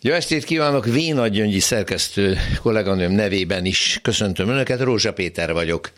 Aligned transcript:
Jó 0.00 0.12
estét 0.12 0.44
kívánok, 0.44 0.84
Véna 0.84 1.28
Gyöngyi 1.28 1.58
szerkesztő 1.58 2.36
kolléganőm 2.62 3.12
nevében 3.12 3.64
is 3.64 3.98
köszöntöm 4.02 4.48
Önöket, 4.48 4.80
Rózsa 4.80 5.12
Péter 5.12 5.52
vagyok. 5.52 5.90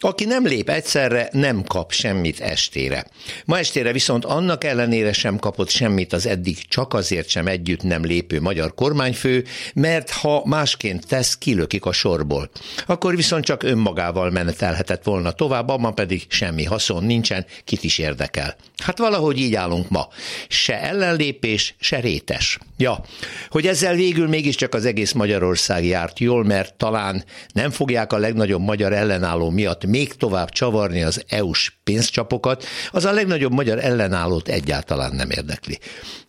Aki 0.00 0.24
nem 0.24 0.46
lép 0.46 0.68
egyszerre, 0.68 1.28
nem 1.32 1.64
kap 1.64 1.92
semmit 1.92 2.40
estére. 2.40 3.06
Ma 3.44 3.58
estére 3.58 3.92
viszont 3.92 4.24
annak 4.24 4.64
ellenére 4.64 5.12
sem 5.12 5.38
kapott 5.38 5.68
semmit 5.68 6.12
az 6.12 6.26
eddig 6.26 6.58
csak 6.68 6.94
azért 6.94 7.28
sem 7.28 7.46
együtt 7.46 7.82
nem 7.82 8.04
lépő 8.04 8.40
magyar 8.40 8.74
kormányfő, 8.74 9.44
mert 9.74 10.10
ha 10.10 10.42
másként 10.44 11.06
tesz, 11.06 11.36
kilökik 11.38 11.84
a 11.84 11.92
sorból. 11.92 12.50
Akkor 12.86 13.16
viszont 13.16 13.44
csak 13.44 13.62
önmagával 13.62 14.30
menetelhetett 14.30 15.04
volna 15.04 15.32
tovább, 15.32 15.68
abban 15.68 15.94
pedig 15.94 16.24
semmi 16.28 16.64
haszon 16.64 17.04
nincsen, 17.04 17.46
kit 17.64 17.84
is 17.84 17.98
érdekel. 17.98 18.56
Hát 18.82 18.98
valahogy 18.98 19.38
így 19.38 19.54
állunk 19.54 19.88
ma. 19.88 20.08
Se 20.48 20.80
ellenlépés, 20.80 21.74
se 21.80 22.00
rétes. 22.00 22.58
Ja, 22.76 23.04
hogy 23.48 23.66
ezzel 23.66 23.94
végül 23.94 24.28
mégiscsak 24.28 24.74
az 24.74 24.84
egész 24.84 25.12
Magyarország 25.12 25.84
járt 25.84 26.18
jól, 26.18 26.44
mert 26.44 26.74
talán 26.74 27.24
nem 27.52 27.70
fogják 27.70 28.12
a 28.12 28.18
legnagyobb 28.18 28.62
magyar 28.62 28.92
ellenálló 28.92 29.50
miatt 29.50 29.84
még 29.86 30.14
tovább 30.14 30.48
csavarni 30.48 31.02
az 31.02 31.24
EU-s 31.28 31.72
pénzcsapokat, 31.84 32.64
az 32.90 33.04
a 33.04 33.12
legnagyobb 33.12 33.52
magyar 33.52 33.78
ellenállót 33.78 34.48
egyáltalán 34.48 35.14
nem 35.14 35.30
érdekli. 35.30 35.78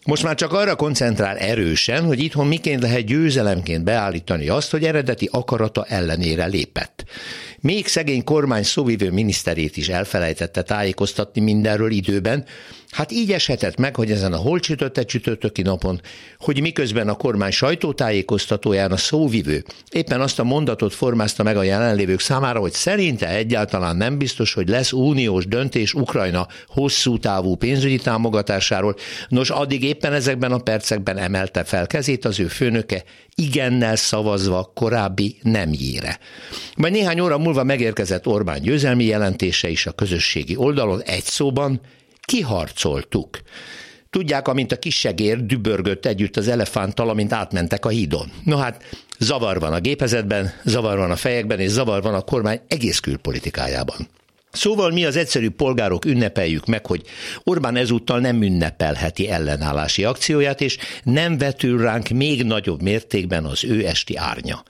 Most 0.06 0.24
már 0.24 0.36
csak 0.36 0.54
arra 0.54 0.76
koncentrál 0.76 1.38
erősen, 1.38 2.04
hogy 2.04 2.20
itthon 2.20 2.48
miként 2.48 2.82
lehet 2.82 3.06
győzelemként 3.06 3.84
beállítani 3.84 4.50
azt, 4.50 4.72
hogy 4.72 4.84
eredeti 4.84 5.30
akarata 5.32 5.86
ellenére 5.86 6.46
lépett. 6.46 7.04
Még 7.60 7.88
szegény 7.88 8.24
kormány 8.24 8.64
szóvivő 8.64 9.12
miniszterét 9.12 9.78
is 9.78 9.90
elfelejtette 9.90 10.62
tájékoztatni 10.62 11.42
mindenről 11.42 11.92
időben, 11.92 12.46
Hát 12.92 13.12
így 13.12 13.32
eshetett 13.32 13.78
meg, 13.78 13.96
hogy 13.96 14.12
ezen 14.12 14.34
a 14.34 14.38
hol 14.38 14.60
csütörtöki 14.60 15.62
napon, 15.62 16.02
hogy 16.38 16.62
miközben 16.62 17.10
a 17.10 17.16
kormány 17.16 17.52
sajtótájékoztatóján 17.52 18.92
a 18.92 18.98
szóvivő 18.98 19.64
éppen 19.92 20.22
azt 20.22 20.40
a 20.40 20.44
mondatot 20.44 20.94
formázta 20.94 21.44
meg 21.44 21.58
a 21.58 21.64
jelenlévők 21.64 22.20
számára, 22.20 22.60
hogy 22.60 22.72
szerinte 22.72 23.28
egyáltalán 23.48 23.96
nem 23.96 24.18
biztos, 24.18 24.54
hogy 24.54 24.70
lesz 24.70 24.92
uniós 24.92 25.48
döntés 25.48 25.94
Ukrajna 25.94 26.48
hosszú 26.68 27.18
távú 27.18 27.56
pénzügyi 27.56 27.98
támogatásáról. 27.98 28.96
Nos, 29.30 29.50
addig 29.50 29.84
éppen 29.84 30.14
ezekben 30.14 30.52
a 30.52 30.58
percekben 30.58 31.18
emelte 31.18 31.64
fel 31.64 31.88
kezét 31.88 32.26
az 32.26 32.40
ő 32.40 32.48
főnöke, 32.48 33.04
igennel 33.36 33.96
szavazva 33.96 34.72
korábbi 34.76 35.38
nemjére. 35.42 36.20
Majd 36.76 36.94
néhány 36.94 37.20
óra 37.20 37.38
múlva 37.38 37.64
megérkezett 37.64 38.28
Orbán 38.28 38.62
győzelmi 38.62 39.06
jelentése 39.06 39.70
is 39.70 39.86
a 39.86 39.92
közösségi 39.92 40.56
oldalon 40.56 41.02
egy 41.02 41.24
szóban, 41.24 41.82
kiharcoltuk. 42.22 43.40
Tudják, 44.10 44.48
amint 44.48 44.72
a 44.72 44.80
kisegér 44.80 45.46
dübörgött 45.46 46.06
együtt 46.06 46.38
az 46.38 46.48
elefánttal, 46.48 47.10
amint 47.10 47.34
átmentek 47.34 47.86
a 47.86 47.90
hídon. 47.90 48.32
No 48.44 48.58
hát, 48.58 48.84
zavar 49.20 49.60
van 49.60 49.74
a 49.74 49.80
gépezetben, 49.80 50.54
zavar 50.64 50.98
van 50.98 51.12
a 51.12 51.16
fejekben, 51.16 51.60
és 51.60 51.70
zavar 51.70 52.02
van 52.02 52.14
a 52.14 52.22
kormány 52.22 52.62
egész 52.68 53.00
külpolitikájában. 53.00 54.08
Szóval 54.52 54.92
mi 54.92 55.06
az 55.06 55.16
egyszerű 55.16 55.50
polgárok 55.50 56.06
ünnepeljük 56.06 56.66
meg, 56.66 56.86
hogy 56.86 57.02
Orbán 57.44 57.76
ezúttal 57.76 58.20
nem 58.20 58.42
ünnepelheti 58.42 59.30
ellenállási 59.30 60.04
akcióját, 60.04 60.62
és 60.62 60.78
nem 61.04 61.38
vetül 61.38 61.82
ránk 61.82 62.10
még 62.10 62.44
nagyobb 62.44 62.82
mértékben 62.82 63.46
az 63.46 63.64
ő 63.64 63.86
esti 63.86 64.16
árnya. 64.16 64.64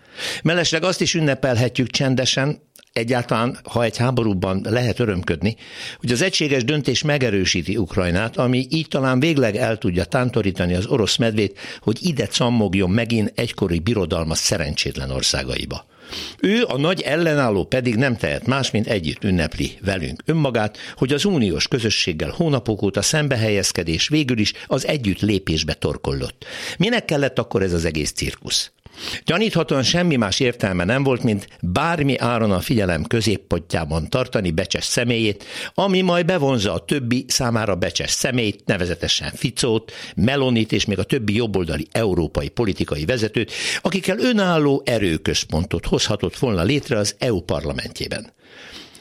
Mellesleg 0.44 0.84
azt 0.84 1.02
is 1.02 1.14
ünnepelhetjük 1.14 1.90
csendesen, 1.90 2.62
egyáltalán, 2.98 3.58
ha 3.64 3.84
egy 3.84 3.98
háborúban 3.98 4.66
lehet 4.70 5.00
örömködni, 5.00 5.56
hogy 6.00 6.12
az 6.12 6.22
egységes 6.22 6.64
döntés 6.64 7.04
megerősíti 7.04 7.78
Ukrajnát, 7.78 8.38
ami 8.38 8.68
így 8.70 8.88
talán 8.88 9.20
végleg 9.20 9.56
el 9.56 9.78
tudja 9.78 10.04
tántorítani 10.04 10.74
az 10.74 10.86
orosz 10.86 11.16
medvét, 11.18 11.60
hogy 11.80 11.98
ide 12.02 12.28
cammogjon 12.28 12.90
megint 12.90 13.32
egykori 13.36 13.80
birodalma 13.80 14.36
szerencsétlen 14.36 15.10
országaiba. 15.10 15.86
Ő, 16.40 16.64
a 16.68 16.78
nagy 16.78 17.02
ellenálló 17.02 17.64
pedig 17.64 17.96
nem 17.96 18.16
tehet 18.16 18.46
más, 18.46 18.72
mint 18.72 18.88
együtt 18.88 19.24
ünnepli 19.24 19.78
velünk 19.82 20.24
önmagát, 20.26 20.78
hogy 20.96 21.14
az 21.14 21.26
uniós 21.26 21.68
közösséggel 21.68 22.34
hónapok 22.36 22.82
óta 22.82 23.02
szembehelyezkedés 23.02 24.08
végül 24.08 24.38
is 24.38 24.54
az 24.68 24.88
együtt 24.88 25.20
lépésbe 25.20 25.74
torkollott. 25.74 26.46
Minek 26.78 27.06
kellett 27.06 27.40
akkor 27.40 27.62
ez 27.62 27.74
az 27.74 27.86
egész 27.86 28.12
cirkusz? 28.12 28.72
Gyaníthatóan 29.26 29.84
semmi 29.84 30.16
más 30.16 30.40
értelme 30.40 30.84
nem 30.84 31.04
volt, 31.04 31.24
mint 31.24 31.48
bármi 31.62 32.18
áron 32.18 32.52
a 32.52 32.60
figyelem 32.60 33.04
középpontjában 33.04 34.10
tartani 34.10 34.52
Becses 34.52 34.84
személyét, 34.84 35.46
ami 35.74 36.02
majd 36.02 36.26
bevonza 36.26 36.74
a 36.74 36.86
többi 36.86 37.26
számára 37.28 37.76
Becses 37.76 38.12
személyt, 38.12 38.66
nevezetesen 38.66 39.32
Ficót, 39.36 39.92
Melonit 40.16 40.72
és 40.72 40.86
még 40.86 41.00
a 41.00 41.04
többi 41.04 41.36
jobboldali 41.36 41.88
európai 41.92 42.50
politikai 42.50 43.06
vezetőt, 43.06 43.52
akikkel 43.82 44.20
önálló 44.20 44.82
erőközpontot 44.86 45.86
hozhatott 45.86 46.38
volna 46.38 46.64
létre 46.64 46.98
az 46.98 47.16
EU 47.18 47.40
parlamentjében. 47.42 48.36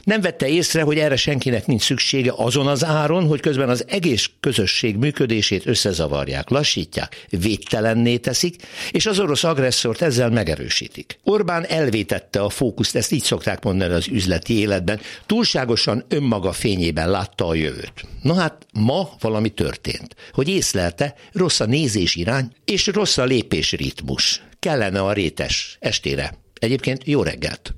Nem 0.07 0.21
vette 0.21 0.49
észre, 0.49 0.83
hogy 0.83 0.99
erre 0.99 1.17
senkinek 1.17 1.67
nincs 1.67 1.83
szüksége 1.83 2.33
azon 2.37 2.67
az 2.67 2.85
áron, 2.85 3.27
hogy 3.27 3.41
közben 3.41 3.69
az 3.69 3.85
egész 3.89 4.31
közösség 4.41 4.97
működését 4.97 5.67
összezavarják, 5.67 6.49
lassítják, 6.49 7.27
védtelenné 7.31 8.17
teszik, 8.17 8.57
és 8.91 9.07
az 9.07 9.19
orosz 9.19 9.45
agresszort 9.45 10.03
ezzel 10.03 10.31
megerősítik. 10.31 11.19
Orbán 11.23 11.65
elvétette 11.65 12.41
a 12.41 12.49
fókuszt, 12.49 12.97
ezt 12.97 13.13
így 13.13 13.23
szokták 13.23 13.65
mondani 13.65 13.95
az 13.95 14.09
üzleti 14.09 14.59
életben, 14.59 15.01
túlságosan 15.27 16.05
önmaga 16.09 16.53
fényében 16.53 17.11
látta 17.11 17.47
a 17.47 17.55
jövőt. 17.55 18.05
Na 18.23 18.35
hát 18.35 18.67
ma 18.73 19.11
valami 19.21 19.49
történt, 19.49 20.15
hogy 20.33 20.49
észlelte, 20.49 21.15
rossz 21.33 21.61
a 21.61 21.67
nézés 21.67 22.15
irány, 22.15 22.53
és 22.65 22.87
rossz 22.87 23.19
a 23.19 23.25
lépés 23.25 23.73
ritmus. 23.73 24.43
Kellene 24.59 25.01
a 25.01 25.13
rétes 25.13 25.77
estére. 25.81 26.35
Egyébként 26.55 27.03
jó 27.05 27.23
reggelt! 27.23 27.76